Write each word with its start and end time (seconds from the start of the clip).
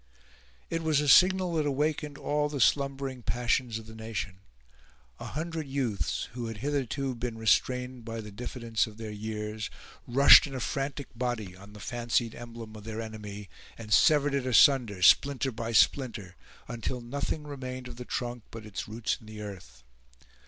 It 0.71 0.81
was 0.81 0.99
a 0.99 1.07
signal 1.07 1.53
that 1.53 1.67
awakened 1.67 2.17
all 2.17 2.49
the 2.49 2.59
slumbering 2.59 3.21
passions 3.21 3.77
of 3.77 3.85
the 3.85 3.93
nation. 3.93 4.39
A 5.19 5.25
hundred 5.27 5.67
youths, 5.67 6.27
who 6.33 6.47
had 6.47 6.57
hitherto 6.57 7.13
been 7.13 7.37
restrained 7.37 8.03
by 8.03 8.19
the 8.19 8.31
diffidence 8.31 8.87
of 8.87 8.97
their 8.97 9.11
years, 9.11 9.69
rushed 10.07 10.47
in 10.47 10.55
a 10.55 10.59
frantic 10.59 11.09
body 11.15 11.55
on 11.55 11.73
the 11.73 11.79
fancied 11.79 12.33
emblem 12.33 12.75
of 12.75 12.83
their 12.83 12.99
enemy, 12.99 13.47
and 13.77 13.93
severed 13.93 14.33
it 14.33 14.47
asunder, 14.47 15.03
splinter 15.03 15.51
by 15.51 15.71
splinter, 15.71 16.35
until 16.67 16.99
nothing 16.99 17.43
remained 17.43 17.87
of 17.87 17.97
the 17.97 18.03
trunk 18.05 18.41
but 18.49 18.65
its 18.65 18.87
roots 18.87 19.17
in 19.19 19.27
the 19.27 19.39
earth. 19.41 19.83